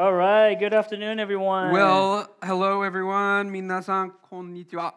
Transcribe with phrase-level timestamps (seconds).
[0.00, 1.72] All right, good afternoon, everyone.
[1.72, 3.50] Well, hello everyone.
[3.50, 4.94] 皆さん、こんにちは。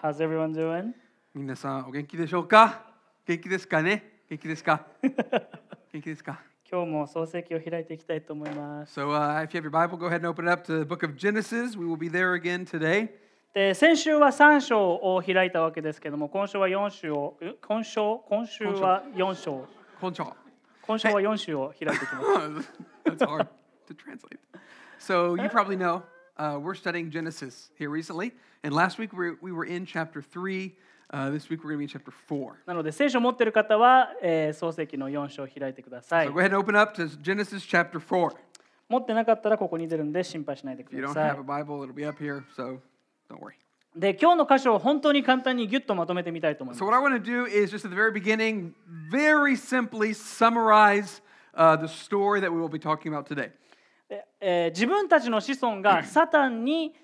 [0.00, 0.92] how's everyone doing?
[1.34, 2.84] 皆さん、お元気でしょうか
[3.26, 6.40] 元気ですかね元気ですか元気ですか
[6.70, 9.00] 今日も創世記を開いていきたいと思います。
[9.00, 11.04] So, uh, if you have your Bible, go ahead and open it up to the book
[11.04, 11.76] of Genesis.
[11.76, 13.08] We will be there again today.
[13.54, 17.98] で先週は3章を開いたわけですけども、今週は4週を、ん今週
[18.28, 19.66] 今週は4章。
[20.00, 20.22] 今週
[21.08, 22.72] は4週を開いていきます。
[23.04, 24.39] That's hard to translate.
[24.99, 26.03] So, you probably know
[26.37, 28.31] uh, we're studying Genesis here recently.
[28.63, 30.75] And last week we were, we were in chapter 3.
[31.13, 32.55] Uh, this week we're going to be in chapter 4.
[32.67, 38.31] なので聖書を持っている方は、えー創世記の4章を開いてください So, go。ahead and open up to Genesis chapter 4.
[38.87, 42.43] 持ってなかったらここに出るんで心配しないで If く you だ don't さ have い a。Bible, it'll be up here.
[42.55, 42.79] So,
[43.29, 43.53] don't worry.
[43.93, 48.73] で今日の箇所を本当に簡単にギュッとまとめてみたいと思いま So, す what。I want to do is just at the very beginning,
[49.11, 51.21] very simply summarize
[51.55, 53.51] uh, the story that we will be talking about today.
[54.08, 56.94] でえー自分たちの子孫がサタンに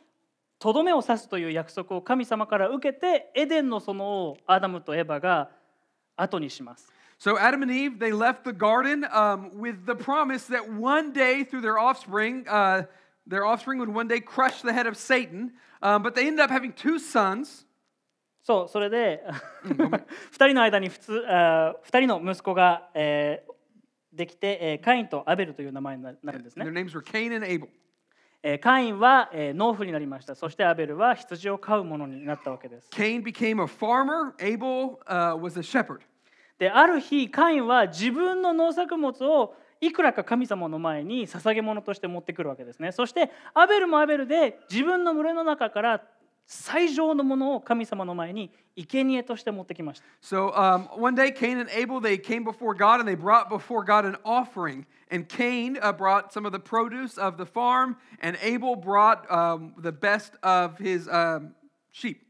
[0.59, 5.51] とどめを刺すという約束を神様から受けてエデンの園をアダムとエバが
[6.17, 6.93] 後にします。
[7.19, 11.61] So, Adam and Eve, they left the garden um, with the promise that one day, through
[11.61, 12.85] their offspring, uh,
[13.29, 15.53] their offspring would one day crush the head of Satan.
[15.81, 17.67] Um, but they ended up having two sons.
[18.45, 19.25] そうそれで
[19.65, 23.53] 2人の間に普通あ2人の息子が、えー
[24.13, 26.65] できて、えーカインとアベルという名前にななるんですね.
[28.43, 30.35] えーカインは、えー農夫になりました。
[30.35, 32.89] そしてアベルは羊を飼うものになったわけです。
[32.91, 36.01] Cain became a farmer, Abel uh, was a shepherd.
[36.59, 46.03] である日カインは自分の農作物をいくらか神様の前に捧げ物として持ってくるわけですねそしてアベルもアベルで自分の群れの中から
[46.46, 53.84] 最上のものを神様の前に生贄として持ってきました So um, one day, Cain and Abel they came before God and they brought before
[53.84, 54.86] God an offering.
[55.10, 59.74] And Cain uh, brought some of the produce of the farm, and Abel brought um,
[59.78, 61.56] the best of his um,
[61.92, 62.24] sheep,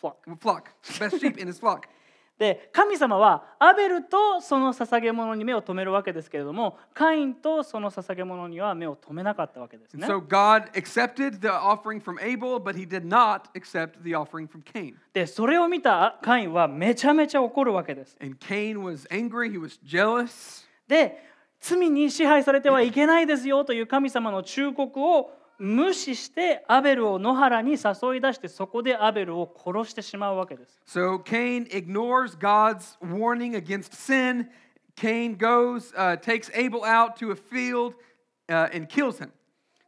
[0.00, 0.62] フロック flock,
[0.98, 1.88] best sheep in his flock.
[2.37, 14.47] で神様はアベルとその捧げ物に目を留めるわけですけれどもカインとその捧げ物には目を留めなかったわけですね So God accepted the offering from Abel, but he did not accept the offering
[14.49, 14.95] from Cain.
[15.13, 20.65] でそれを見たカインはめちゃめちゃ怒るわけです And Cain was angry, he was jealous.
[20.87, 21.17] で
[21.61, 30.79] 罪に支配されてはいけないですよという神様の忠告を無視してアベルを野原に誘い出してそこでアベルを殺してしまうわけです。
[30.87, 34.47] So Cain ignores God's warning against sin.
[34.95, 37.93] Cain goes, uh, takes Abel out to a field
[38.49, 39.31] uh, and kills him.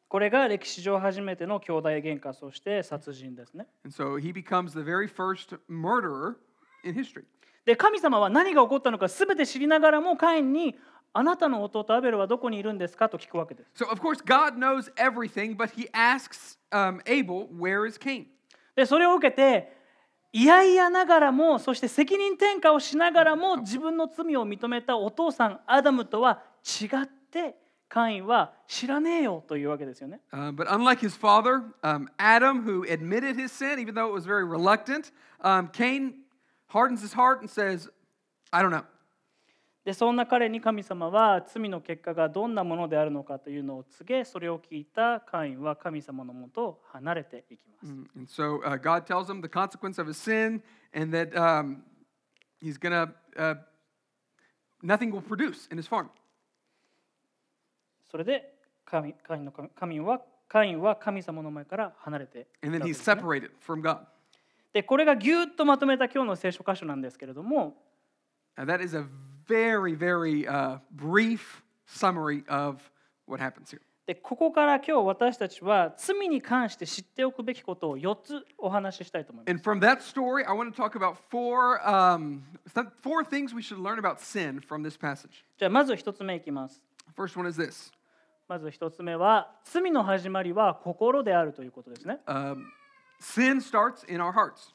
[0.09, 3.67] これが歴史上初めての兄弟喧嘩そして殺人ですね。
[3.83, 6.35] And so he becomes the very first murderer
[6.83, 7.23] in history.
[7.65, 10.75] で神様は何が起こったのか全て知りながらもカインに
[11.17, 13.83] あなたの弟アベルはどこにいるんですかと聞くわけです。
[13.83, 18.25] So, of course, God knows everything, but he asks um, Abel, Where is Cain?
[18.75, 19.75] でそれを受けて
[20.31, 27.55] いやいやながらもそして責任転嫁をしながらも自分の罪を認めたお父さんアダムとは違って
[27.89, 30.19] カインは知らねえよというわけですよね。
[30.31, 34.45] Uh, but unlike his father, um, Adam, who admitted his sin, even though it was very
[34.45, 35.11] reluctant,
[35.41, 36.13] um, Cain
[36.67, 37.89] hardens his heart and says,
[38.53, 38.83] I don't know.
[39.87, 47.93] でそんな彼に神様は罪の結果がどんなものであるのかというのを告げそれを聞いたカインは神様のもとを離れていきます。
[47.93, 50.61] Mm, And so uh, God tells him the consequence of his sin
[50.93, 51.83] and that um,
[52.61, 53.55] he's to, uh,
[54.83, 56.09] nothing will produce in his farm.
[58.11, 60.19] それで神カインの神は
[60.49, 63.99] カインは神様の前から離れていった And わ then け he's separated from God.
[64.73, 67.77] でこれがぎゅっとまとめた今日の聖書箇所なんですけれども
[68.57, 69.05] Now, that is a
[69.47, 72.81] very, very uh, brief summary of
[73.25, 73.81] what happens here.
[74.07, 79.51] でここから今日私たちは罪に関して知っておくべきことを4つお話ししたいと思います。
[79.51, 82.43] And from that story, I want to talk about four, um,
[83.03, 85.43] four things we should learn about sin from this passage.
[85.57, 86.81] じゃあまず1つ目いきます。
[87.17, 87.91] First one is this
[88.47, 92.21] まず1つ目は罪の始まりは心であるということですね。
[92.27, 92.63] um,
[93.19, 94.73] sin starts in our hearts.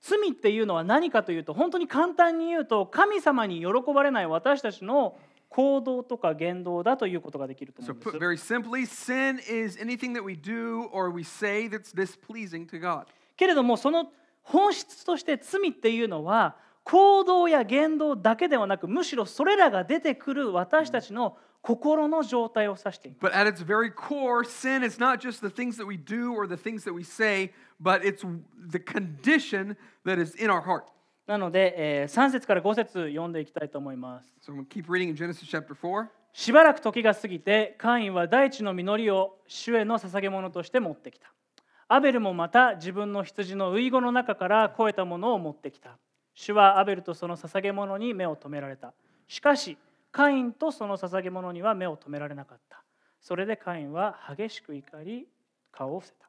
[0.00, 5.16] 罪っていうのは何かというと本当に簡単に言うと神様に喜ばれない私たちの
[5.50, 8.18] 行動とか言動だということができると思うんです put。
[8.18, 13.06] very simply, sin is anything that we do or we say that's displeasing to God.
[13.36, 14.12] けれどもその
[14.42, 23.34] 本質として罪っていうのは行動や言動だけではなくむしろそれらが出てくる私たちの心の状態を指しています。
[23.34, 26.54] But at its very core, sin is not just the things that we do or the
[26.54, 28.26] things that we say, but it's
[28.70, 30.84] the condition that is in our heart.
[31.26, 34.34] なので、えー3節から5節読んでいきたいと思います。
[34.42, 36.08] So keep reading in Genesis chapter 4.
[36.32, 41.32] しばらく時が過ぎてカインは大地の実りを主への捧げ物として持ってきた
[41.88, 45.98] アベルもまた自分の羊の遺語の中から肥えたものを持ってきた
[46.34, 48.94] 主はアベルとその捧げ物に目を留められた
[49.26, 49.76] しかし
[50.12, 52.82] カインとその捧げ物には目を留められなかった
[53.20, 55.26] それでカインは激しく怒り
[55.72, 56.28] 顔を伏せた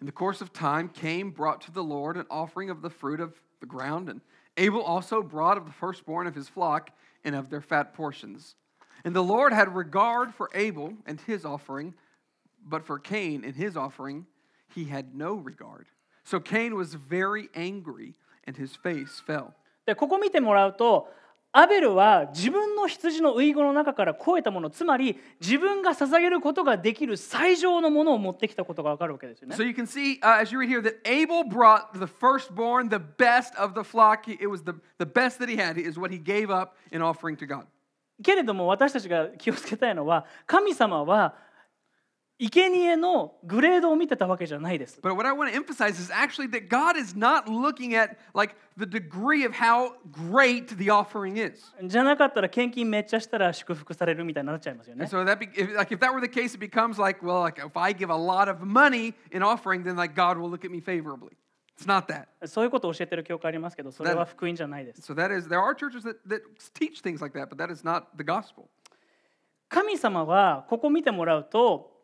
[0.00, 3.18] In the course of time, Cain brought to the Lord an offering of the fruit
[3.18, 4.20] of the ground, and
[4.58, 6.90] Abel also brought of the firstborn of his flock
[7.24, 8.56] and of their fat portions.
[9.06, 11.94] And the Lord had regard for Abel and his offering,
[12.62, 14.26] but for Cain and his offering
[14.68, 15.86] he had no regard.
[16.24, 19.54] So Cain was very angry, and his face fell.
[19.86, 21.08] でここ見てもらうと
[21.58, 29.64] アベルは自分の羊の遺語の中から肥えたものつまり自分が捧げることができる最上のものを持ってきたことが分かるわけですよね So。
[29.64, 33.72] you can see, uh, as you read here, that Abel brought the firstborn, the best of
[33.72, 34.28] the flock.
[34.28, 37.38] It was the, the best that he had, is what he gave up in offering
[37.38, 37.64] to God.
[38.22, 41.34] けれども私たちが気をつけたいのは神様は
[42.38, 45.00] 生贄のグレードを見てたわけじゃないです。
[45.00, 48.84] But what I want to emphasize is actually that God is not looking at like the
[48.84, 51.72] degree of how great the offering is.
[51.82, 55.10] じゃなかったら献金めっちゃしたら祝福されるみたいになっちゃいますよ And ね。
[55.10, 57.74] so that be, if, like if that were the case, it becomes like, well, like if
[57.74, 60.80] I give a lot of money in offering, then like God will look at me
[60.80, 61.36] favorably.
[61.78, 62.26] It's not that.
[62.46, 65.00] そういうことを教えてる教会ありますけど、それは福音じゃないです。
[65.00, 66.42] So that is there are churches that, that
[66.74, 68.68] teach things like that, but that is not the gospel.
[69.68, 71.95] 神様はここ見てもらうと、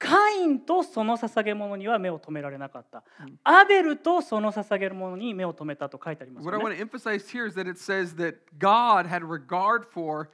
[0.00, 3.04] カインとその捧げ物には目を留められなかった。
[3.44, 6.82] アベルとその捧げるものに目を留めたと書いてあります What I よ want ね。
[6.82, 10.30] to emphasize here is that it says that God had regard for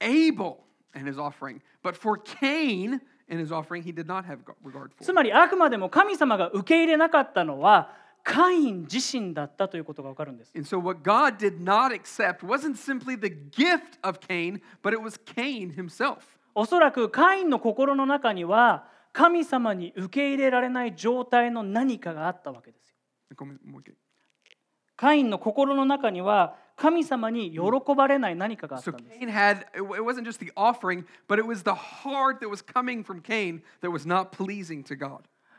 [0.00, 0.58] Abel
[0.94, 5.06] and his offering, but for Cain and his offering, he did not have regard つ
[5.06, 5.14] for.
[5.14, 7.90] まりあくまでも神様が受け入れなかったのは
[8.22, 10.52] カイン自身だったということがわかるんです。
[10.54, 15.18] And so what God did not accept wasn't simply the gift of Cain, but it was
[15.24, 16.18] Cain himself.
[16.54, 23.46] おそらくカインの心の中には神様に受け入れられない状態の何かがあったわけですよ。
[23.64, 23.94] もう一回
[24.94, 27.60] カインの心の中には神様に喜
[27.96, 29.08] ばれない何かがあったんです。
[29.08, 29.14] So、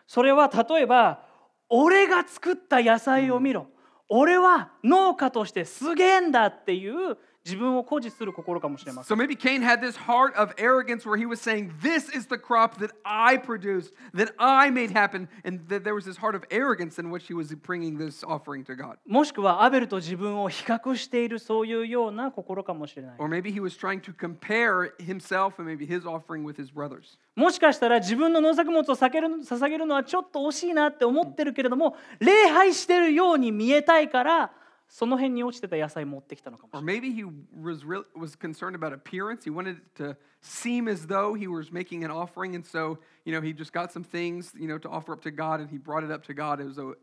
[0.06, 1.24] それは例えば、
[1.68, 3.66] 俺が作った野菜を見ろ。
[4.08, 7.18] 俺は農家としてすげえんだっていう。
[7.48, 9.18] 自分を誇示する心かもしれません。
[9.18, 12.78] So maybe Cain had this heart of arrogance where he was saying, This is the crop
[12.80, 15.30] that I produced, that I made happen.
[15.46, 18.66] And that there was this heart of arrogance in which he was bringing this offering
[18.66, 18.98] to God.
[19.08, 23.16] もしくはアベルと自分を比較しているそういうような心かもしれない。
[23.18, 27.18] Or maybe he was trying to compare himself and maybe his offering with his brothers.
[27.38, 34.52] もしかしたら自分の農作物を捧げる捧げるのはちょっと惜しいなって思ってるけれども礼拝してるように見えたいから
[34.88, 37.02] その辺に落ちてた野菜持ってきたのかもし Or れない。
[37.02, 37.24] maybe he
[37.62, 39.44] was, real was concerned about appearance.
[39.44, 42.56] He wanted it to seem as though he was making an offering.
[42.56, 45.32] And so, you know, he just got some things, you know, to offer up to
[45.32, 46.96] God and he brought it up to God as though,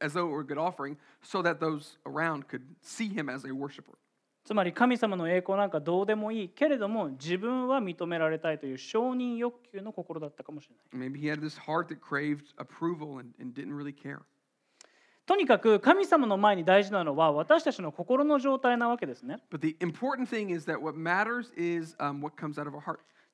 [0.00, 3.44] as though it were a good offering so that those around could see him as
[3.44, 3.98] a worshiper.
[4.44, 11.10] つまり神様の栄光なんかどうでもいいけれども自分は認められたいという承認欲求の心だったかもしれない。
[11.10, 14.22] Maybe he had this heart that craved approval and, and didn't really care.
[15.24, 19.38] とにかく神様の前に大事なのは私たちの心の状態なわけですね。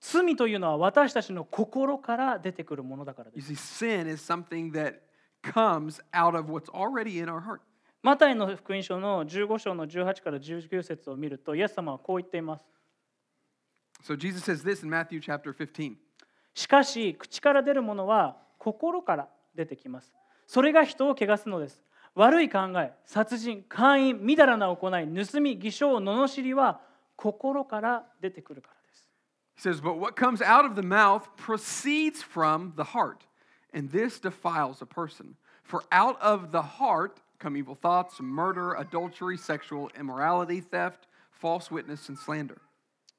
[0.00, 3.52] 罪というのは私たちの心から出てくるものだからです。
[3.52, 4.16] Sin
[8.02, 12.64] マタイの福音書の15章の18から19節を見ると、イエス様はこう言っています。
[14.04, 15.97] So、Jesus says this in
[16.54, 20.18] しかし、口から出るものは心から出てきます。
[20.49, 21.81] それが人を汚すのです。
[22.14, 26.81] 悪い考え、殺人、姦淫、みだらな行い、盗み、偽証、罵りは
[27.17, 29.11] 心から出てくるからです。
[29.57, 33.26] He says, But what comes out of the mouth proceeds from the heart,
[33.75, 35.35] and this defiles a person.
[35.62, 42.09] For out of the heart come evil thoughts, murder, adultery, sexual immorality, theft, false witness,
[42.09, 42.57] and slander.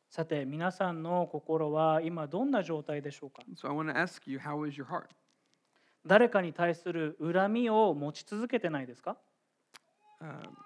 [0.09, 5.09] さて皆さんの心は今どんな状態でしょうか So I want to ask you, how is your heart?
[6.05, 9.17] 誰かに対する恨みを持ち続けてないですか
[10.21, 10.57] Um,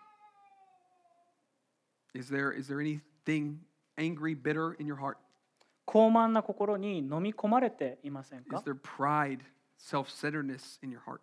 [2.16, 3.58] is there is there anything
[3.98, 5.18] angry, bitter in your heart?
[5.86, 9.42] 高慢な心に飲み込まれていません Is か there pride,
[9.80, 11.20] self-centeredness in your heart?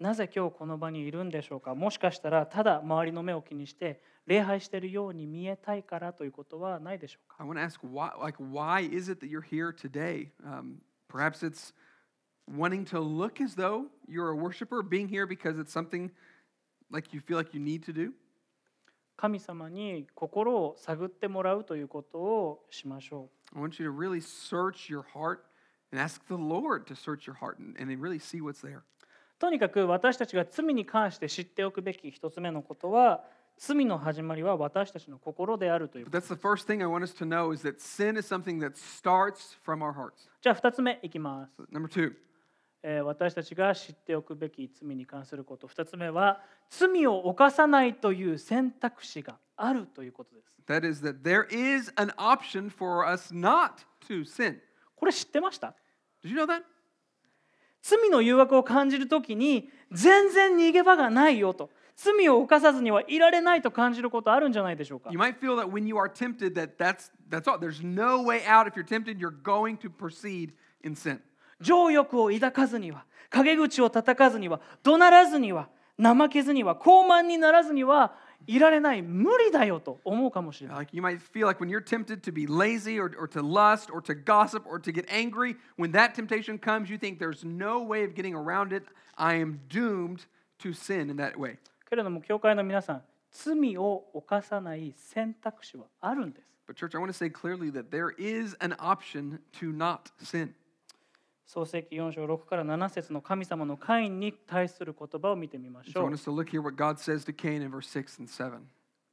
[0.00, 10.30] なぜ今日この場にいるんでしょうかもしかしたらただ周りの目を気にして礼拝しているように見えたいからということはないでしょうか I want to ask why like why is it that you're here today?
[10.44, 11.72] Um, perhaps it's
[12.47, 16.11] wanting to look as though you're a worshiper, being here because it's something
[16.89, 18.13] like you feel like you need to do.
[19.17, 25.39] 神様に心を探ってもらうということをしましょ I want you to really search your heart
[25.91, 28.77] and ask the Lord to search your heart and, and then really see what's there.
[28.79, 28.83] う。
[29.39, 33.23] とにかく私たちが罪に関して知っておくべき一つ目のことは
[33.57, 36.35] 罪の始まりは私たちの心であるというこ But と。
[36.35, 38.77] that's the first thing I want us to know is that sin is something that
[38.77, 40.29] starts from our hearts.
[40.41, 41.59] じゃあ2つ目いきます。
[41.59, 42.15] So, number two, えー
[43.04, 50.56] 私たちが知っておくべき罪に関すること2つ目は罪を犯さないという選択肢があるということです。
[50.66, 54.58] that is that there is an option for us not to sin.
[54.96, 55.74] これ知ってました
[56.24, 56.62] Did you know that?
[57.82, 67.58] 罪の誘惑を感じるときに全然逃げ場がないよと罪を犯さずにはいられないと感じることあるんじゃないでしょうか You might feel that when you are tempted that that's that's all.
[67.58, 71.20] There's no way out if you're tempted, you're going to proceed in sin.
[71.62, 75.68] 情欲を抱かずには陰口を叩かずには怒鳴らずには
[76.00, 78.14] 怠けずには高慢にならずには
[78.46, 83.90] いられない無理だよと思うかもしれない Like you might feel like when you're tempted to be lazy or, or to lust
[83.92, 87.82] or to gossip or to get angry, when that temptation comes, you think there's no
[87.82, 88.84] way of getting around it.
[89.16, 90.26] I am doomed
[90.60, 91.58] to sin in that way.
[91.88, 100.10] けれども教会の皆さん罪を犯さない選択肢はあるんです But, church, I want to say clearly that there is an option to not
[100.22, 100.54] sin.
[101.46, 106.12] 創世記4章6から7節の神様のカインに対する言葉を見てみましょう。
[106.12, 108.60] us to look here what God says to Cain in verse 6 and 7.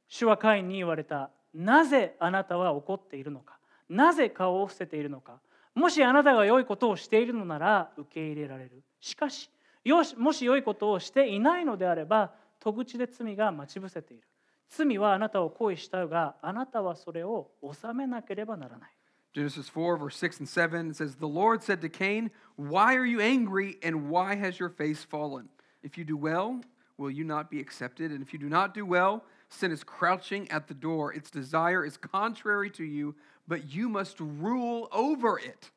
[0.08, 3.58] 主はカインに言われたなぜあなたは怒っているのか？
[3.88, 5.40] なぜ顔を伏せているのか？
[5.74, 8.82] もしあなたが良いことをしているのなら受け入れられる。
[9.00, 9.50] しかし
[9.84, 14.22] よしもし良いことをしていないのであれば戸口で罪が待ち伏せている。
[14.68, 18.90] 罪はあなたを恋したがあなたはそれを収めなければならない
[19.33, 23.05] Genesis 4, verse 6 and 7 it says, The Lord said to Cain, Why are
[23.05, 25.49] you angry and why has your face fallen?
[25.83, 26.61] If you do well,
[26.97, 28.11] will you not be accepted?
[28.11, 31.13] And if you do not do well, sin is crouching at the door.
[31.13, 33.15] Its desire is contrary to you,
[33.47, 35.71] but you must rule over it.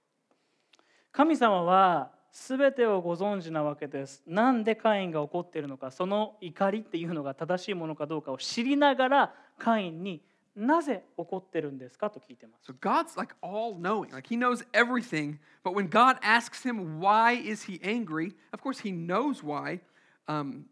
[1.11, 4.23] 神様は全てをご存知なわけです。
[4.27, 10.23] なんでカインが怒っているのか、その怒りっていうのが正しいものかどうかを知りながらカインに
[10.56, 12.72] なぜ怒ってるんですかと聞いてます。
[12.72, 15.40] So God's like all knowing, like he knows everything.
[15.64, 18.36] But when God asks him, Why is he angry?
[18.52, 19.80] Of course, he knows why.
[20.28, 20.66] Um,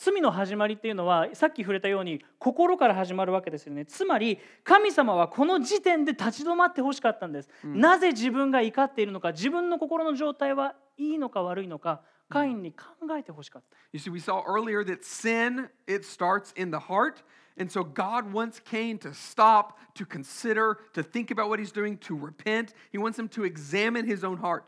[0.00, 3.84] 罪の始まりっていうのはさっき触れたように心から始まるわけですよね。
[3.84, 7.50] つまり神様はこの時点で立ち止まってほしかったんです。
[7.62, 12.84] なぜ自分が怒っているのか、自分の心の状態はいいのか悪いのか、カインに考
[13.18, 13.76] えてほしかった。
[13.92, 17.22] You see, we saw earlier that sin, it starts in the heart.
[17.58, 21.98] And so God wants Cain to stop, to consider, to think about what he's doing,
[21.98, 22.72] to repent.
[22.90, 24.64] He wants him to examine his own heart.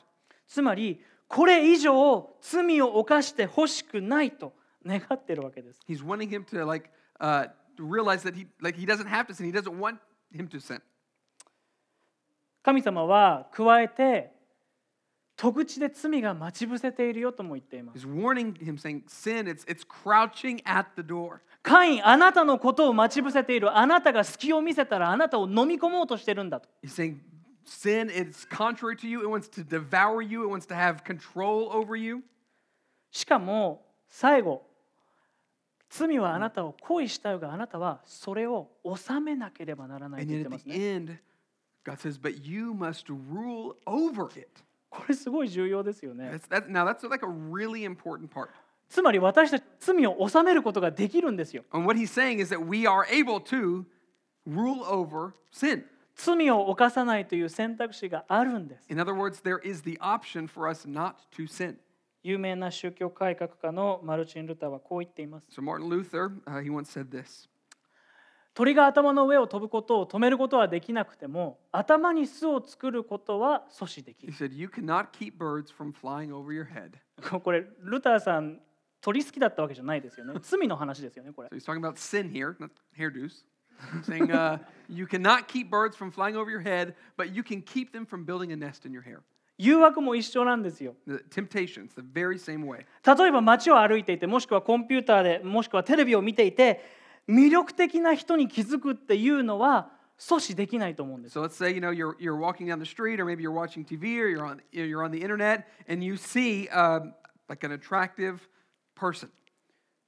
[0.46, 4.52] つまりこれ以上罪を犯してほしくないと
[4.84, 5.80] 願ってるわけです。
[5.88, 6.90] He's wanting him to like
[7.20, 9.46] uh, realize that he like he doesn't have to sin.
[9.46, 9.98] He doesn't want
[10.34, 10.82] him to sin.
[12.62, 14.32] 神様は加えて
[15.42, 17.98] 戸口で罪が待ち伏せているよとも言っています。
[17.98, 23.76] He's warning him, saying, "Sin, it's it's crouching at the door." カイン、あなたのことを待ち伏せている。
[23.76, 26.68] あなたが隙を見せたらあなたを飲み込もうとしてるんだと。
[26.84, 27.18] He's saying,
[27.66, 29.18] "Sin, it's contrary to you.
[29.18, 30.44] It wants to devour you.
[30.44, 32.22] It wants to have control over you."
[33.10, 34.64] しかも最後、
[35.90, 40.76] 罪はあなたを恋したよがあなたはそれを収めなければならない And と言って at ます the ね。
[40.76, 41.18] end,
[41.84, 46.30] God says, "But you must rule over it." これすごい重要ですよね。
[46.30, 48.48] That's, that, now that's like a really important part.
[48.90, 51.64] つまり私たち罪を収めることができるんですよ。
[51.72, 53.86] And what he's saying is that we are able to
[54.46, 55.84] rule over sin.
[56.14, 58.86] 罪を犯さないという選択肢があるんです。
[58.90, 61.76] In other words, there is the option for us not to sin.
[62.22, 65.46] 有名な宗教改革家のマルチン・ルターはこう言っています。
[65.50, 67.48] So Martin Luther, uh, he once said this.
[68.54, 78.60] 鳥が頭の上を飛ぶことを止めることはできなくても頭に巣を作ることは阻止でき He る said, "You cannot keep birds from flying over your head." これルターさん
[79.00, 83.44] 鳥好きだったわけじゃないですよね罪の話ですよねこれ So he's talking about sin here, not hairdos.
[84.04, 87.92] saying uh, you cannot keep birds from flying over your head, but you can keep
[87.92, 89.20] them from building a nest in your hair.
[89.58, 92.84] 誘惑も一緒なんですよ The temptations, the very same way.
[93.18, 103.52] 例えば街を歩いていてもしくはコンピューターでもしくはテレビを見ていて魅力的な人に気づくっていうのは阻止できないと思うんです So let's say you know you're you're walking down the street, or maybe you're
[103.52, 107.14] watching TV, or you're on you're on the internet, and you see um,
[107.48, 108.48] like an attractive
[108.94, 109.30] person.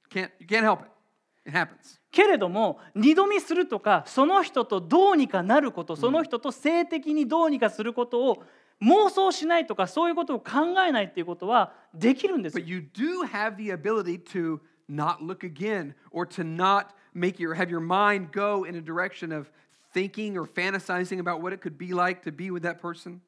[0.09, 0.91] Can't you can't help it.
[1.45, 1.99] It happens.
[2.11, 8.43] けれども二度見するとかその人とどうにかなることその人と性的にどうにかすることを
[8.81, 17.55] 妄想しないとかそういうことを考えないっていうことはできるんですよ But you do have the ability to not look again, or to not make your
[17.55, 19.49] have your mind go in a direction of
[19.93, 23.21] thinking or fantasizing about what it could be like to be with that person.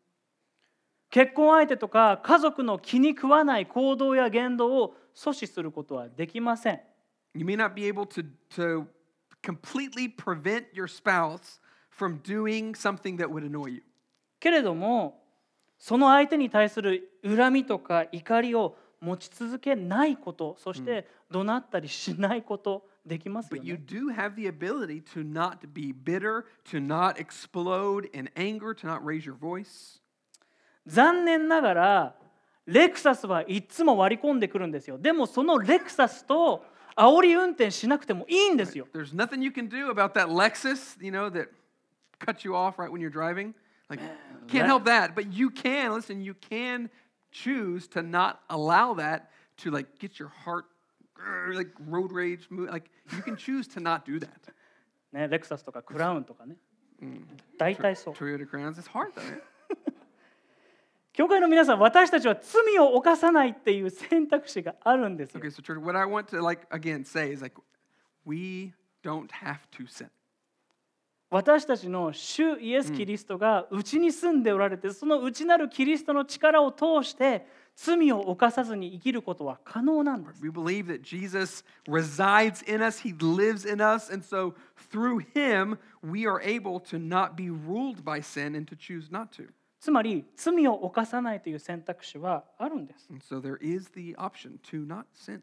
[1.09, 6.81] 結婚相手とか家族の気に食わない行動や言動を阻止することはできません
[7.33, 8.25] You may not be able to,
[8.55, 8.85] to
[9.41, 13.83] completely prevent your spouse from doing something that would annoy you.
[14.39, 15.23] けれども
[15.79, 28.28] その相手に対する恨みとか怒りを持ち続けないことそして怒鳴ったりしないことできますよ But you ね do have the ability to not be bitter, to not explode in
[28.36, 30.00] anger, to not raise your voice.
[30.86, 32.14] 残念ながら
[32.66, 36.64] レクサスはいつも割り込んでくるんですよでもそのレクサスと
[36.96, 41.48] 煽り運転しなくてもいいんですよ There's nothing you can do about that Lexus, you know, that
[42.18, 43.54] cut you off right when you're driving.
[43.88, 44.00] Like,
[44.48, 45.14] can't help that.
[45.14, 46.88] But you can, listen, you can
[47.30, 50.64] choose to not allow that to like get your heart grr,
[51.53, 52.69] like road rage move.
[52.69, 54.29] Like you can choose to not do that.
[55.11, 56.55] ねレクサスとかクラウンとかね
[57.57, 59.21] 大体そう Toyota Crowns, it's hard though.
[59.21, 59.41] Man.
[61.13, 67.59] 教会の皆さん私たちは罪を犯さないっていう選択肢があるんですよ Okay, so church, what I want to like again say is like
[68.23, 68.71] we
[69.03, 70.09] don't have to sin.
[71.29, 77.45] 私たちの主イエス・キリストがうちに住んでおられてその内なるキリストの力を通して
[77.79, 84.55] 罪を犯さずに生きることは可能なんです We believe that Jesus resides in us, He lives in us, and so
[84.91, 89.27] through Him, we are able to not be ruled by sin and to choose not
[89.37, 89.47] to.
[89.79, 95.41] つまり罪を犯さないという選択肢はあるんです And so there is the option to not sin.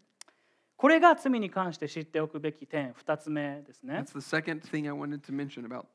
[0.76, 5.86] これが罪に関して知っておくべき点2つ目ですね That's the second thing I wanted to mention about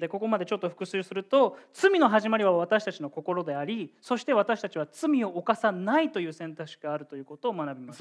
[0.00, 7.96] でここまでちょっと復習すると罪の始まりは私たちの心でありそして私たちは罪を犯さないという選択肢があるということを学びまし。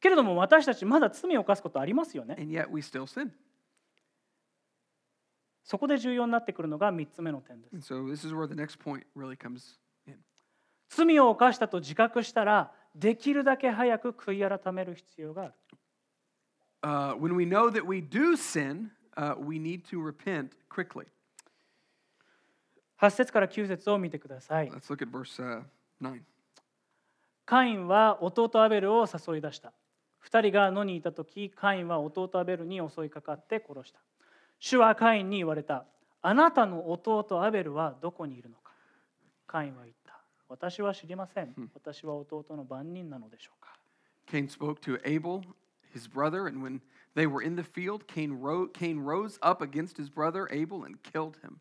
[0.00, 2.36] けれども私たちまだ罪を犯すことありますよね。
[5.64, 7.76] そこで重要になってくるのが3つ目の点です。
[10.88, 15.52] 罪を犯したと自覚したらできるだけ早く悔い改める必要がある。
[16.82, 21.06] Uh, when we know that we do sin, uh, we need to repent quickly.
[23.00, 24.70] 8節から9節を見てください。
[24.70, 25.62] Let's look at verse uh,
[26.00, 26.20] 9.
[27.44, 29.72] カインは弟アベルを誘い出した。
[30.24, 34.00] 2人が野にいた時カインは弟アベルに襲いかかって殺した。
[34.58, 35.84] 主はカインに言われた。
[36.22, 38.72] あなたの弟アベルはどこにいるのか。
[39.46, 39.95] カインは言った
[40.48, 43.76] 私は知りません私は弟の番人なのでしょうか
[44.30, 45.42] Cain spoke to Abel,
[45.94, 46.80] his brother, and when
[47.14, 51.00] they were in the field, Cain, ro- Cain rose up against his brother Abel and
[51.04, 51.60] killed him.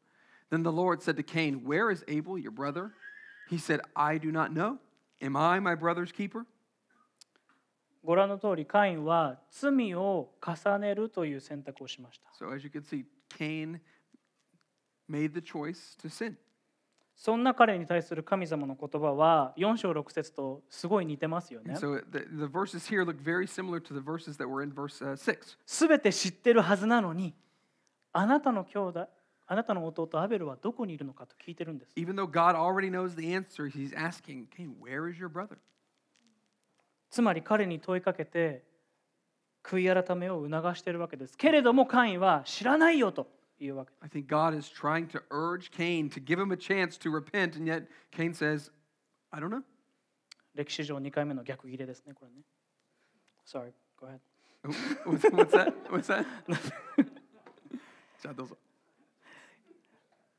[0.50, 2.94] Then the Lord said to Cain, Where is Abel, your brother?
[3.50, 4.80] He said, I do not know.
[5.22, 6.46] Am I my brother's keeper?
[8.04, 13.80] ご覧の通りカインは罪を重ねるという選択をしました So, as you can see, Cain
[15.10, 16.36] made the choice to sin.
[17.16, 21.76] そんな彼に対する神様の言葉は4章6節とすごい似てますよね。
[25.66, 27.34] すべ、so、て知ってるはずなのに、
[28.12, 29.08] あなたの兄弟、
[29.48, 31.94] あなたの弟アベルはどこにいるのかと聞いてるんです。
[31.96, 35.48] Answer, asking, hey,
[37.10, 38.66] つまり彼に問いかけて、
[39.64, 41.38] 悔い改めを促しているわけです。
[41.38, 43.28] けれども、カインは知らないよと。
[43.60, 43.94] いうわけ。
[44.02, 47.66] I think God is trying to urge Cain to give him a chance to repent, and
[47.66, 48.72] yet Cain says,
[49.32, 49.64] I don't know.
[50.54, 52.44] 歴史上2回目の逆切れですね、これね。
[53.46, 54.20] Sorry, go ahead.
[54.64, 55.74] Oh, What's, what's that?
[55.90, 56.26] What's that?
[58.22, 58.58] じゃあどうぞ。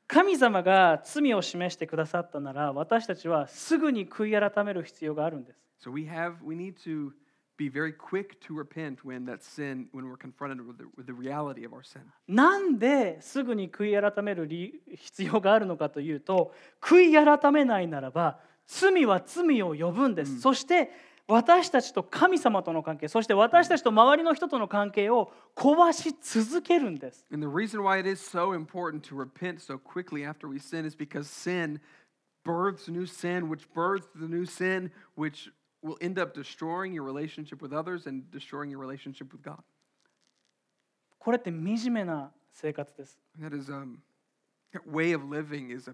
[0.07, 5.59] 神様が罪を示してくださったなら私たちはすぐに悔い改める必要があるんです。
[5.79, 7.11] So we have, we need to
[7.57, 11.13] be very quick to repent when that sin, when we're confronted with the, with the
[11.13, 12.01] reality of our sin.
[12.27, 20.91] なんですぐに悔い改める理必要があるのかというと悔い改めないならば罪は罪を呼ぶんです、そして
[21.27, 30.85] 私たちと神様との関係そして私たちと周りの人との関係を壊し続けるんです And the reason why it is so important to repent so quickly after we sin
[30.85, 31.81] is because sin
[32.47, 35.49] births new sin, which births the new sin, which
[35.87, 39.63] will end up destroying your relationship with others and destroying your relationship with God.
[41.19, 43.97] これって惨めな生活です that is um,
[44.73, 45.93] that way of living is a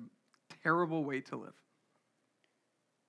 [0.63, 1.53] terrible way to live.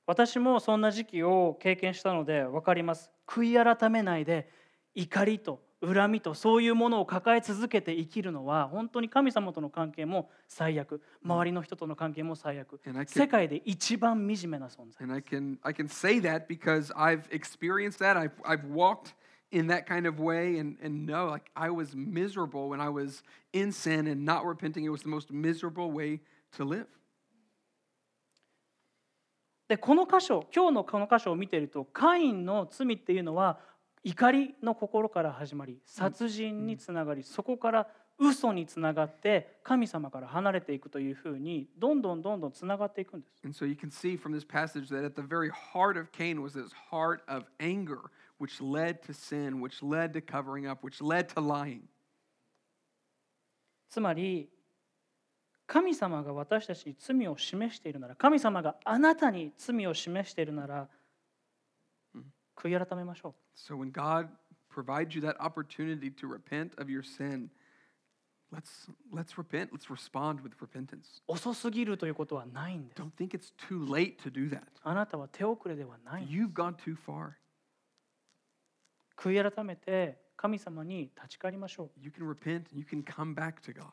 [0.06, 4.48] 私もそんな時期を経験したので分かります悔い改めないで
[4.94, 18.16] 怒りと恨みとそういうものを抱え続けて生きるのは本当に神様との関係も最悪周りの人との関係も最悪世界で一番惨めな存在 and I can I can say that because I've experienced that.
[18.16, 19.14] I've I've walked
[19.50, 23.22] in that kind of way and, and know like I was miserable when I was
[23.52, 24.84] in sin and not repenting.
[24.84, 26.20] It was the most miserable way
[26.56, 26.86] to live.
[29.66, 33.58] でこの箇所今日のこの箇所を見ているとカインの罪っていうのは
[34.04, 37.88] 怒りの心から始まり殺人につながりそこから
[38.18, 43.40] 嘘につながって神様から離れていくというふうにどんどんどんどんつながっていくんです。
[43.44, 46.52] And so you can see from this passage that at the very heart of Cain was
[46.52, 47.98] this heart of anger,
[48.38, 51.80] which led to sin, which led to covering up, which led to lying.
[53.88, 54.48] つまり
[55.66, 60.88] 神様が私たちに罪を示しているなら神様があなたに罪を示しているなら
[62.54, 63.43] 悔い改めましょう。
[63.54, 64.28] So when God
[64.68, 67.50] provides you that opportunity to repent of your sin,
[68.52, 69.70] let's let's repent.
[69.72, 71.22] Let's respond with repentance.
[71.26, 73.00] 遅すぎるということはないんです。
[73.00, 74.62] Don't think it's too late to do that.
[74.82, 76.26] あなたは手遅れではない。
[76.26, 77.32] You've gone too far.
[79.16, 81.90] 悔い改めて神様に立ち返りましょう。
[82.00, 83.86] You can repent and you can come back to God.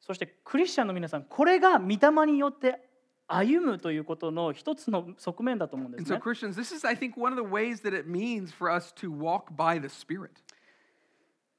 [0.00, 2.89] そしてクリスチャンの皆さん、これが御霊によって
[3.32, 6.20] 歩むということの一つの側面だと思うんです so ね。
[6.22, 9.54] Christians, this is I think one of the ways that it means for us to walk
[9.56, 10.30] by the Spirit.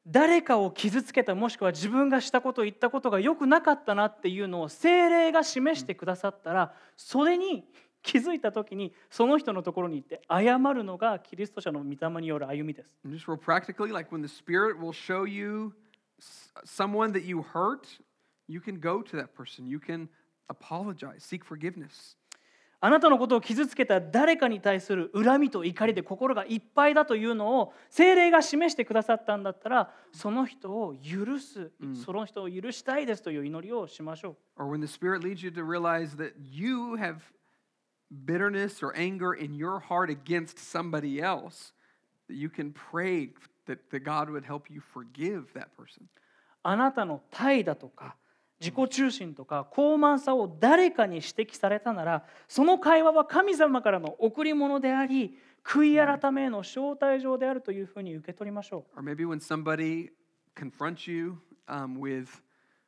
[0.08, 7.66] 誰かを傷つけたもしくは自分がしたこと言ったことが良くなかったなっていうのを精霊が示してくださったらそれに
[8.02, 12.98] 気づいた時にその人のところに行って謝るのがキリスト者の御霊による歩みです。
[13.06, 15.72] Just real practically, like when the Spirit will show you
[16.66, 17.88] someone that you hurt,
[18.48, 19.68] you can go to that person.
[19.68, 20.10] You can
[20.50, 22.18] apologize, seek forgiveness.
[22.84, 31.72] あなたのことを傷つけた誰かに対する恨みと怒りで心がいっぱいだというのを精霊が示してくださったんだったらその人を許す、
[32.04, 34.64] その人を許したいですという祈りをしましょう。
[34.64, 37.18] Or when the Spirit leads you to realize that you have
[38.26, 41.74] bitterness or anger in your heart against somebody else,
[42.28, 43.30] that you can pray
[43.68, 46.08] that, that God would help you forgive that person.
[46.64, 48.16] あなたの怠惰とか
[48.62, 59.00] 自己中心とか傲慢さを誰かに指摘されたならその会話は神様からの贈り物であり悔い改めへの招待状であるというふうに受け取りましょう。
[59.00, 60.12] Or maybe when somebody
[60.56, 62.28] confronts you um, with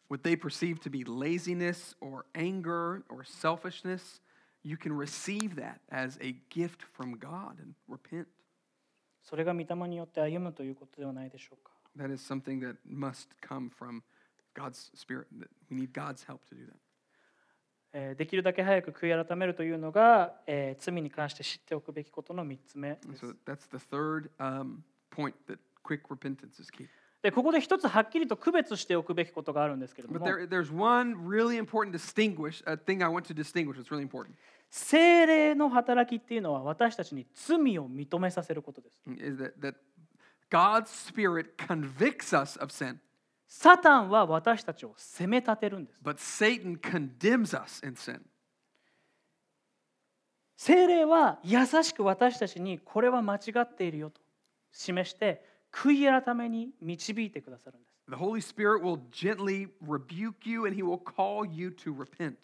[0.10, 4.22] what they perceive to be laziness or anger or selfishness,
[4.64, 8.28] you can receive that as a gift from God and repent.
[9.24, 11.72] それが御霊によって歩むということではないでしょうか。
[11.98, 14.02] That is something that must come from
[14.54, 15.28] God's Spirit.
[15.70, 16.74] We need God's help to do that.
[17.96, 24.78] えーできるだけ早く悔い改めるというのが、えー罪に関して知っておくべきことの3つ目です so that's the third um,
[25.12, 26.88] point that quick repentance is key.
[27.22, 33.78] でここで一つはっきりと区別しておくべきことがあるんですけれど But も there, there's one really important distinguish, a thing I want to distinguish
[33.78, 34.36] that's really important.
[34.70, 39.76] 精霊の働きっていうのは私たちに罪を認めさせることです Is that, that
[40.50, 42.98] God's Spirit convicts us of sin,
[43.56, 48.20] サタンは私たちを責め立てるんです but Satan condemns us in sin.
[50.58, 54.20] 精霊は優しく私たちにこれは間違っているよと
[54.72, 62.38] 示して悔い改めに導いてくださるんです The Holy Spirit will gently rebuke you and he will call you to repent.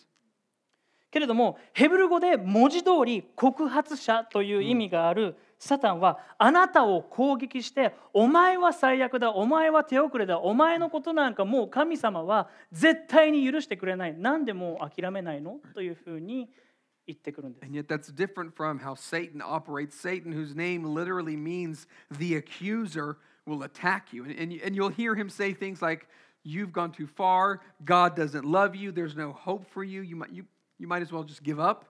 [1.10, 16.50] けれどもヘブル語で文字通り告発者という意味があるサタンはあなたを攻撃してお前は最悪だお前は手遅れだお前のことなんかもう神様は絶対に許してくれないなんでもう諦めないのというふうに
[17.06, 19.96] 言ってくるんです And yet, that's different from how Satan operates.
[19.96, 24.24] Satan, whose name literally means the accuser, will attack you.
[24.24, 26.08] And, and, you- and you'll hear him say things like,
[26.44, 27.60] You've gone too far.
[27.84, 28.92] God doesn't love you.
[28.94, 30.02] There's no hope for you.
[30.02, 30.46] You might, you,
[30.78, 31.89] you might as well just give up.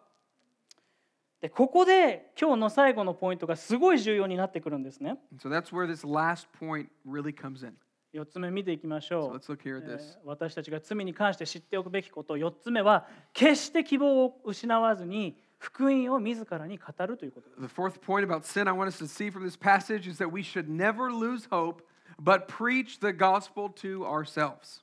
[1.42, 7.74] でここで今日の最後のポイントがすごい重要になってくるんですね so that's where this last point really comes in.
[8.14, 19.30] 4つ目見ていきまし So ょう at え.ー私たちが罪に関して知っておくべきこと4つ目は決して希望を失わずに福音を自らに語るということです The fourth point about sin I want us to see
[19.32, 21.84] from this passage is that we should never lose hope,
[22.22, 24.82] but preach the gospel to ourselves.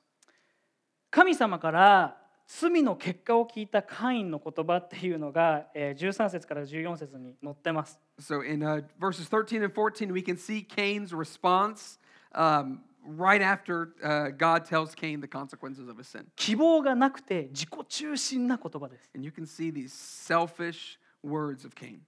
[1.11, 2.17] 神様から
[2.47, 11.99] 罪の結果を聞いたカインの言葉っていうのがえー13節から14節に載ってます So in uh, verses 13 and 14, we can see Cain's response
[12.33, 16.25] um, right after uh, God tells Cain the consequences of his sin.
[16.35, 21.99] 希望がなくて自己中心な言葉です And you can see these selfish words of Cain.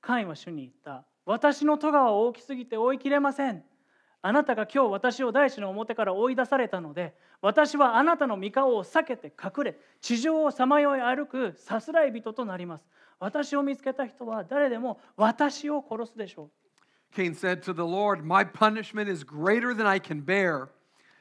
[0.00, 3.64] カインは主に言った私の咎は大きすぎて追いきれません
[4.22, 12.84] あなたが今日私を大地の表から追い出されたので私はあなたの御顔を避けて隠れ地上をさまよい歩くさすらい人となります
[13.20, 16.50] 私を見つけた人は誰でも私を殺すでしょう
[17.14, 20.68] Cain said to the Lord, My punishment is greater than I can bear.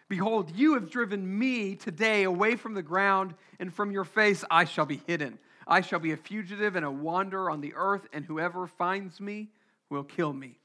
[0.09, 4.65] Behold, you have driven me today away from the ground, and from your face I
[4.65, 5.39] shall be hidden.
[5.67, 9.49] I shall be a fugitive and a wanderer on the earth, and whoever finds me
[9.89, 10.57] will kill me.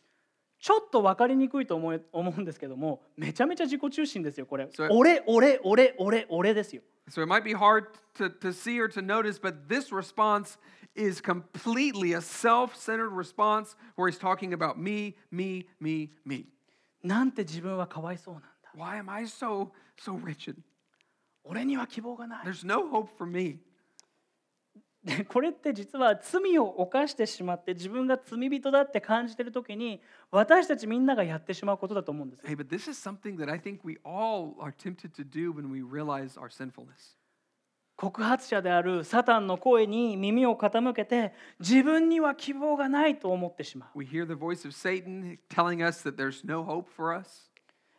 [0.61, 7.87] ちょっと分かりにくいと思い思うんですけどもめちゃめちゃ自己中心ですよこれそれ俺俺俺俺俺ですよ So it might be hard
[8.19, 10.59] to, to see or to notice, but this response
[10.95, 16.47] is completely a self centered response where he's talking about me, me, me, me.
[17.03, 20.57] なんて自分はかわいそうなんだ Why am I so, so wretched?
[21.43, 23.59] 俺には希望がない There's no hope for me.
[25.05, 35.53] でこれって実は罪を犯してしまって自分が罪人だって感じてる時に私たちみんながやってしまうことだと思うんですよ Hey, but this is something that I think we all are tempted to do
[35.53, 37.17] when we realize our sinfulness.
[37.97, 47.51] 告発者であるサタンの声に耳を傾けて自分には希望がないと思ってしまう We hear the voice of Satan telling us that there's no hope for us.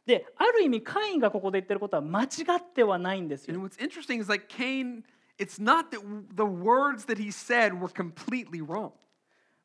[0.06, 2.28] である意味カインがここで言ってることは間違
[2.60, 5.04] ってはないんですよ And what's interesting is like Cain,
[5.41, 5.99] it's not that
[6.36, 8.91] the words that he said were completely wrong.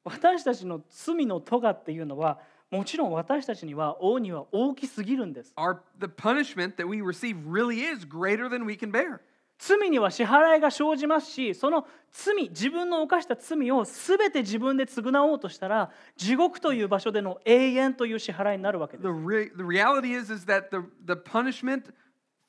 [0.04, 2.38] 私たちの罪の咎っていうのは
[2.70, 9.20] もちろん私たちには王には大きすぎるんです Our, the punishment that we receive really is greater than we can bear.
[9.58, 21.92] 罪には支払いが生じますしその罪自分の犯した罪を全て自分で償おうとしたら地獄という場所での永遠という支払いになるわけです The, re- the reality is, is that the, the punishment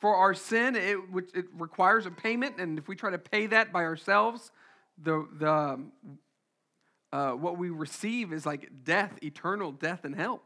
[0.01, 3.47] for our sin, it, which it requires a payment, and if we try to pay
[3.47, 4.51] that by ourselves,
[5.01, 5.93] the, the, um,
[7.13, 10.43] uh, what we receive is like death, eternal death in hell.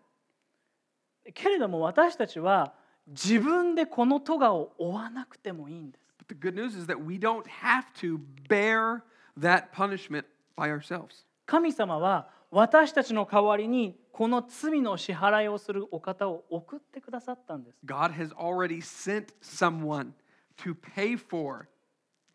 [1.34, 2.72] けれども私たちは
[3.08, 9.02] 自分でこの咎を負わなくてもいいんです But the good news is that we don't have to bear
[9.38, 10.24] that punishment
[10.56, 11.24] by ourselves.
[11.46, 20.11] 神様は私たちの代わりに この罪の支払いをするお方を送ってくださったんです God has already sent someone
[20.57, 21.67] to pay for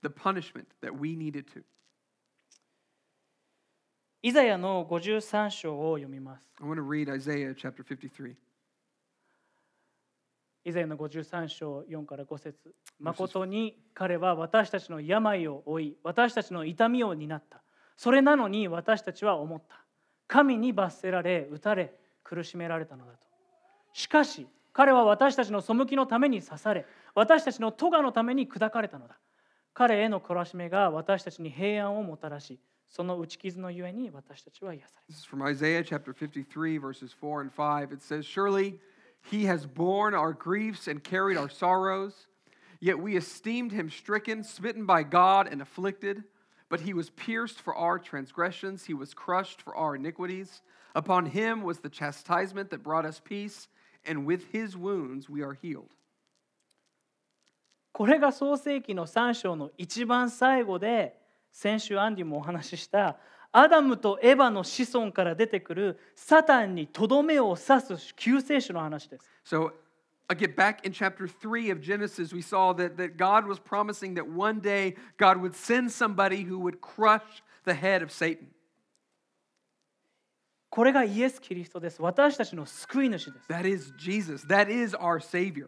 [0.03, 1.63] the punishment that we needed to.
[4.23, 8.35] イザヤの53章を読みます I want to read Isaiah chapter 53.
[10.65, 17.63] イザヤの53章4から5節誠に彼は私たちの病を負い私たちの痛みを担った
[17.97, 19.86] それなのに私たちは思った
[20.29, 21.93] 神に罰せられ打たれ
[22.25, 23.19] 苦しめられたのだと
[23.93, 26.85] しかし彼は私たちの背きのために刺され
[27.15, 29.19] 私たちの咎のために砕かれたのだ
[29.73, 32.59] 彼への懲らしめが私たちに平安をもたらし
[32.89, 37.93] その打ち傷のゆえに私たちは癒され This is from Isaiah chapter 53, verses 4 and 5.
[37.93, 38.79] It says, Surely
[39.31, 42.29] he has borne our griefs and carried our sorrows,
[42.81, 46.25] yet we esteemed him stricken, smitten by God, and afflicted.
[46.70, 50.62] But he was pierced for our transgressions, he was crushed for our iniquities.
[50.96, 53.68] Upon him was the chastisement that brought us peace,
[54.06, 55.92] and with his wounds we are healed.
[57.94, 61.20] これが創世記の3章の一番最後で
[61.52, 63.18] 先週アンディもお話しした
[63.52, 69.30] アダムとエヴァの子孫から出てくるサタンにとどめを刺す救世主の話です。
[69.46, 69.72] So,
[70.30, 74.28] again, back in chapter 3 of Genesis, we saw that, that God was promising that
[74.28, 78.48] one day God would send somebody who would crush the head of Satan.
[80.70, 82.02] これがイエス・キリストです。
[82.02, 83.48] 私たちの救い主です。
[83.50, 84.48] That is Jesus.
[84.48, 85.68] That is our Savior.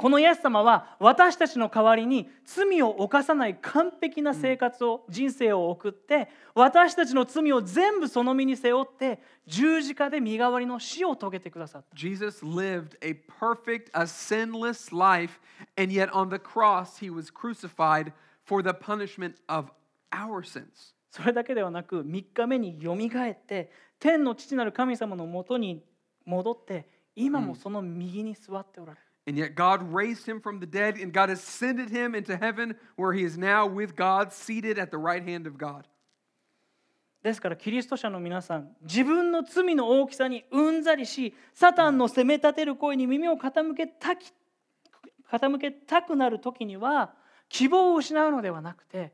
[0.00, 11.94] このイエス様は私たちの代わりに罪を犯さない完璧な生活を、人生を送って私たちの罪を全部その身に背負って十字架で身代わりの死を遂げてくださった。
[11.94, 15.38] Jesus lived a perfect, a sinless life,
[15.76, 18.10] and yet on the cross, he was crucified
[18.42, 19.70] for the punishment of
[20.12, 20.94] our sins.
[21.10, 25.84] それだけではなく3日目によみがえって天の父なる神様のもとに
[26.24, 29.09] 戻って今もその右に座っておられる。
[29.29, 33.23] And yet God raised him from the dead, and God ascended him into heaven, where he
[33.23, 35.85] is now with God, seated at the right hand of God.
[37.23, 44.31] ですからキリスト者の皆さん自分の罪の大きさにうんざりしサタンの責め立てる声に耳を傾けたき
[45.31, 47.15] 傾けたくなる時には
[47.49, 49.11] 希望を失うのではなくて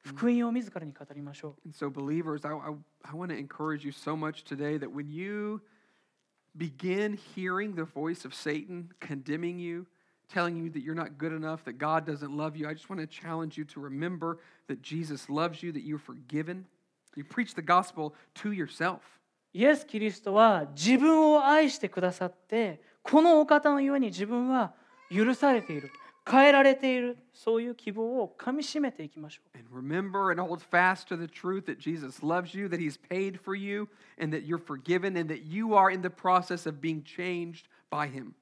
[0.00, 1.68] 福音を自らに語りましょう。
[1.68, 5.08] And so, believers, I, I, I want to encourage you so much today that when
[5.08, 5.60] you
[6.56, 9.86] begin hearing the voice of Satan condemning you,
[10.28, 13.00] telling you that you're not good enough, that God doesn't love you, I just want
[13.00, 16.66] to challenge you to remember that Jesus loves you, that you're forgiven.
[17.16, 19.00] You preach the gospel to yourself.
[19.54, 24.72] イエス・キリストは自分を愛してくださって このお方のゆえに自分は
[25.10, 25.90] 許されている
[26.29, 32.97] 変えられているそういう希望をかみしめていきましょう And remember and hold fast to the truth that Jesus loves you, that He's
[32.97, 33.87] paid for you,
[34.19, 38.09] and that you're forgiven, and that you are in the process of being changed by
[38.09, 38.33] Him.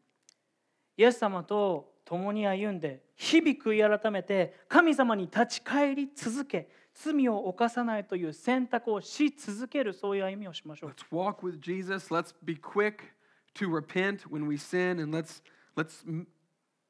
[0.97, 12.13] イエス様と共に歩んで日々悔い改めて神様に立ち返り続け罪を犯さないという選択をし続けるそういう歩みをしましょう Let's walk with Jesus.
[12.13, 13.11] Let's be quick
[13.55, 15.41] to repent when we sin, and let's
[15.75, 16.05] let's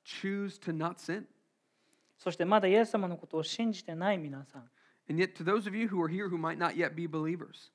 [0.05, 1.25] choose to not sin.
[2.17, 4.69] そしてまだイエス様のことを信じてない皆さん
[5.07, 7.71] And yet, to those of you who are here who might not yet be believers,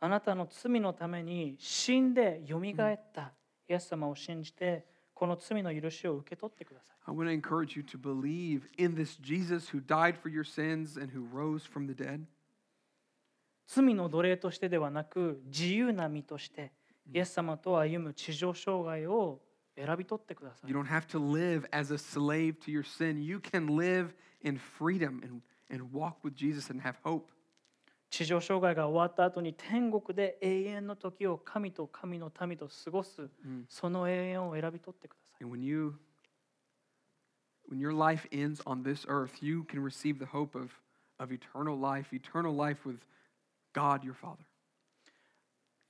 [0.00, 3.32] あなたの罪のために死んでよみがえった
[3.68, 10.96] イエス様を信じてこの罪の許しを受け取ってください I want to encourage you to believe in this Jesus who died for your sins
[10.96, 12.22] and who rose from the dead.
[13.66, 16.72] 罪の奴隷としてではなく自由な身として
[17.12, 19.40] イエス様と歩む地上生涯を
[19.79, 23.21] 選び取ってください You don't have to live as a slave to your sin.
[23.23, 27.25] You can live in freedom and, and walk with Jesus and have hope.
[28.09, 33.29] 地上生涯が終わった後に天国で永遠の時を神と神の民と過ごす、
[33.67, 35.95] その永遠を選び取ってください And when you
[37.69, 40.69] when your life ends on this earth, you can receive the hope of,
[41.19, 42.99] of eternal life, eternal life with
[43.73, 44.45] God your Father.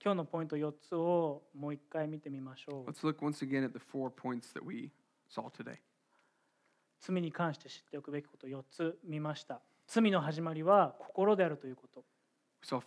[0.03, 2.93] 今日のポイント4つをもう一回見てみましょう。
[7.03, 9.61] 罪に関して知っておくべきこと4つ見ました。
[9.87, 12.03] 罪の始まりは心であるということ。
[12.63, 12.81] そ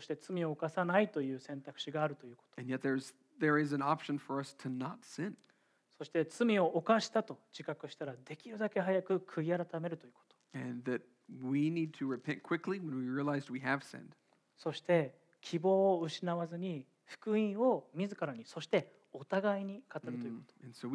[0.00, 2.60] して罪を犯さないという選択肢があるということ。
[2.60, 5.32] And yet there is an option for us to not sin.
[5.96, 10.36] そして罪を犯したと自覚したらできるだけ早く悔い改めるということ。
[10.58, 11.00] And that
[11.42, 14.19] we need to repent quickly when we realized we have sinned.
[14.62, 20.54] そして希望を失わずに福音を自らにそしてお互いに語るということ。
[20.66, 20.74] Mm.
[20.74, 20.90] So、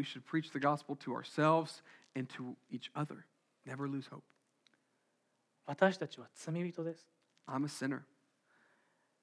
[5.66, 7.10] 私たちは罪人です。
[7.48, 8.04] I'm a sinner.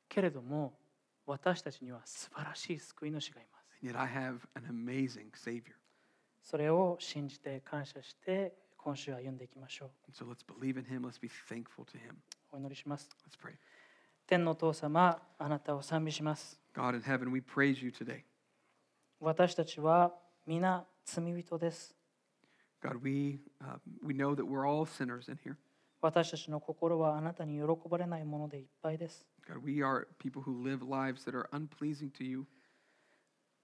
[0.09, 0.77] けれども
[1.25, 3.79] 私たちには素晴らしい救い主がいます。
[3.87, 5.77] And yet I have an amazing savior.
[6.43, 10.11] それを信じて感謝して今週は読んでいきましょう。
[10.11, 11.03] So、let's believe in him.
[11.07, 12.17] Let's be thankful to him.
[12.51, 13.09] お祈りします。
[13.25, 13.57] Let's pray.
[14.27, 18.23] 天のお父様あなたを賛美します God in heaven, we praise you today.
[19.21, 20.13] 私たちは
[20.47, 21.95] 皆罪人です
[22.83, 25.57] God, we, uh, we know that we're all sinners in here.
[26.01, 32.45] 私たちの心はあなたに喜ばれないものでいっぱいです God, we are people who live lives that are unpleasing to you.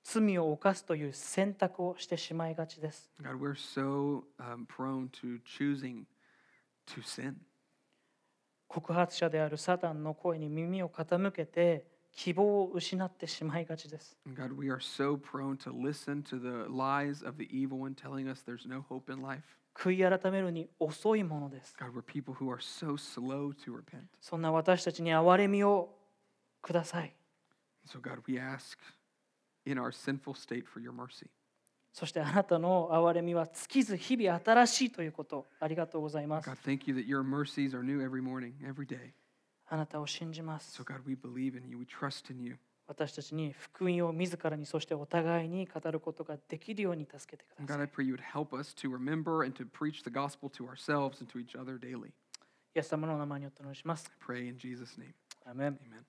[0.05, 6.05] 罪を犯すという選択をしてしまいがちです God, we're so um, prone to choosing
[6.87, 7.35] to sin.
[8.69, 17.95] 告発者であるサタンの声に耳を傾けて希望を失ってしまいがちです God, we are so prone to listen to the lies of the evil one
[17.95, 19.43] telling us there's no hope in life.
[19.75, 24.05] 悔い改めるに遅いものです God, we're people who are so slow to repent.
[24.21, 25.95] そんな私たちに憐れみを
[26.61, 27.15] ください
[27.87, 28.77] So, God, we ask
[29.65, 31.31] in our sinful state for your mercy.
[31.93, 39.13] そしてあなたの憐れみは尽きず日々新しいということありがとうございます God, thank you that your mercies are new every morning, every day.
[39.71, 41.79] あなたを信じます So, God, we believe in you.
[41.79, 42.57] We trust in you.
[42.87, 50.03] 私たちに福音を自らにそしてお互いに語ることができるように助けてくだ God, さ I い pray you would help us to remember and to preach
[50.05, 52.09] the gospel to ourselves and to each other daily.
[52.75, 55.13] イエス様のお名前によってお願いします I pray in Jesus' name.
[55.45, 56.03] アーメン Amen.